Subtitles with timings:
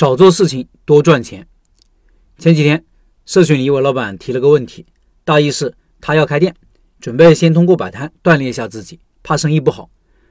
[0.00, 1.46] 少做事情多赚钱。
[2.38, 2.82] 前几天，
[3.26, 4.86] 社群里一位老板提了个问题，
[5.26, 6.54] 大意是他要开店，
[7.02, 9.90] 准备先通过摆摊锻炼一下自己，怕生意不好。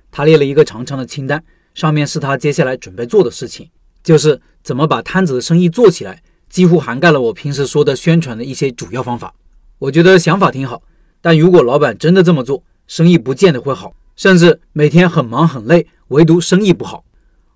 [0.10, 1.44] 他列了一个长长的清单，
[1.76, 3.70] 上面是他接下来准备做的事情，
[4.02, 9.36] 就是怎么把摊子的生意做起来，几乎涵盖了我平时说的宣传的一些主要方法。
[9.78, 10.82] 我觉得想法挺好，
[11.22, 17.06] 但如果老板真的这么做，生意不见得会好，甚至每天很忙很累，唯独生意不好。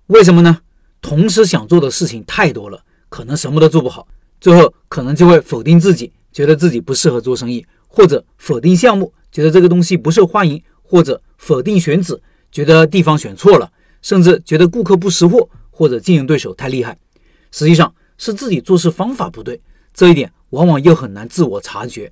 [0.06, 0.60] 为什么呢？
[1.04, 4.08] 同时想做的事情太多了，可能什么都做不好，
[4.40, 12.18] 最后可能就会否定自己，觉得自己不适合做生意，或者否定项目，觉得这个东西不受欢迎，或者否定选址，
[12.50, 13.70] 觉得地方选错了，
[14.00, 16.96] 甚至觉得顾客不识货，或者竞争对手太厉害。
[17.50, 19.60] 实际上是自己做事方法不对，
[19.92, 22.10] 这一点往往又很难自我察觉。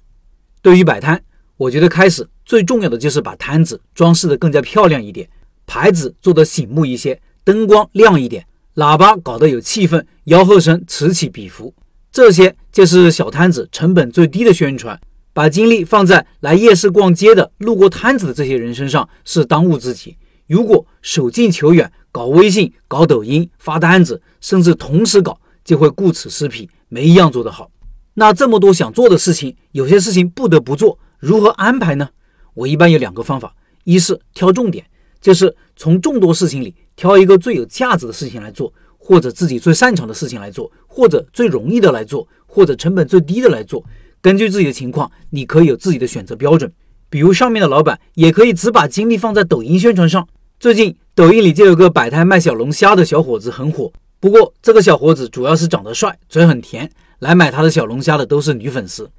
[0.61, 1.19] 对于摆摊，
[1.57, 5.27] 我觉得开始最重要的就是把摊子装饰的更加漂亮一点，
[5.67, 7.19] 牌子做的醒目一些。
[7.45, 11.75] 灯光亮一点，喇叭搞得有气氛，吆喝声此起彼伏，
[12.11, 14.99] 这些就是小摊子成本最低的宣传。
[15.35, 20.17] 把精力放在来夜市逛街的、路过摊子的这些人身上是当务之急。
[20.47, 27.71] 如果手近求远，搞微信、搞抖音、发单子，甚至同时搞，就会顾此失彼，没一样做得好。
[28.15, 32.11] 那这么多想做的事情，有些事情不得不做，如何安排呢？
[32.53, 34.85] 我一般有两个方法：一是挑重点，
[35.23, 36.75] 就是从众多事情里。
[36.95, 43.83] 挑一个最有价值的事情来做，或者自己最擅长的事情来做，或者最容易的来做，或者成本最低的来做。
[44.21, 46.71] 根据自己的情况，你可以有自己的选择标准。
[47.09, 50.29] 比如上面的老板也可以只把精力放在抖音宣传上。
[50.61, 56.89] 最近抖音里就有个摆摊卖小龙虾的小伙子很火，不过这个小伙子主要是长得帅，嘴很甜，
[57.21, 59.11] 来买他的小龙虾的都是女粉丝。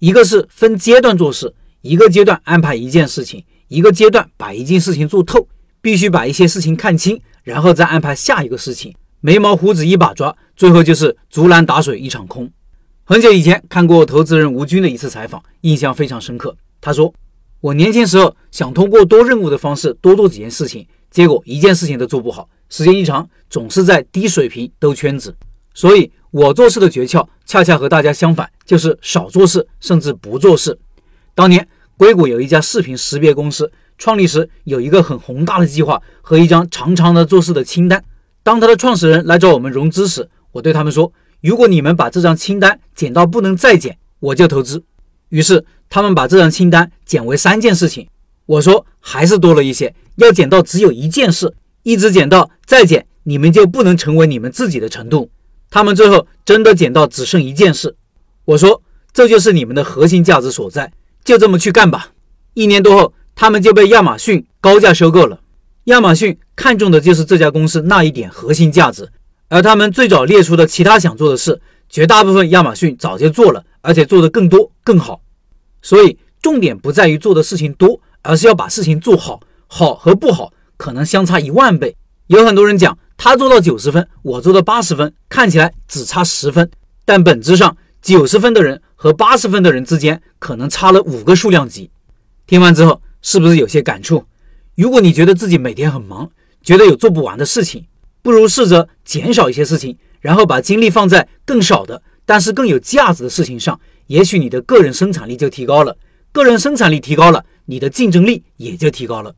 [0.00, 5.48] 一个是分阶段做事，一个阶段安排一件事情，一个阶段把一件事情做透。
[5.84, 8.94] 必须把一些事情看清，然后再安排下一个事情。
[9.20, 12.48] 眉毛胡子一把抓，最后就是竹篮打水一场空。
[13.02, 16.56] 很久以前看过投资人吴军的一次采访，印象非常深刻。
[16.80, 17.12] 他说
[17.60, 22.48] ：“我年轻时候想通过多任务的方式多做几件事情，结果一件事情都做不好。
[22.68, 25.34] 时间一长，总是在低水平兜圈子。
[25.74, 30.78] 所以，我做事的诀窍恰恰和大家相反，就是少做事，甚至不做事。
[31.34, 31.66] 当年
[32.02, 38.02] 硅谷有一家视频识别公司。”创立时有一个很宏大的计划和一张长长的做事的清单。
[38.42, 44.82] 当他的创始人来找我们融资时，我对他们说：“如果你们把这张清单减到不能再减，我就投资。”
[45.30, 48.08] 于是他们把这张清单减为三件事情。
[48.46, 51.54] 我说：“还是多了一些，要减到只有一件事，
[51.84, 55.30] 一直减到再减，你们就不能成为你们自己的程度。”
[55.70, 57.94] 他们最后真的减到只剩一件事。
[58.46, 58.82] 我说
[59.14, 60.92] ：“这就是你们的核心价值所在，
[61.24, 62.12] 就这么去干吧。”
[62.54, 63.14] 一年多后。
[63.34, 65.40] 他们就被亚马逊高价收购了。
[65.84, 69.10] 亚马逊看中的就是这家公司那一点核心价值，
[69.48, 75.22] 而他们最早列出的其他想做的事，绝大部分亚马逊早就做了，而且做得更多更好。
[75.80, 79.40] 所以重点不在于做的事情多，而是要把事情做好。
[79.66, 81.96] 好和不好可能相差一万倍。
[82.26, 86.70] 有很多人讲他做到九十分，我做到八十分，看起来只差十分，
[87.06, 91.90] 但本质上九十分的人和八十分的人之间可能差了五个数量级。
[92.46, 93.00] 听完之后。
[93.24, 94.24] 是不是有些感触？
[94.74, 96.28] 如果你觉得自己每天很忙，
[96.60, 97.86] 觉得有做不完的事情，
[98.20, 103.78] 不如试着减少一些事情，然后把精力放在更少的但是更有价值的事情上。
[104.08, 105.96] 也许你的个人生产力就提高了，
[106.32, 109.36] 个人生产力提高了，你的竞争力也就提高了。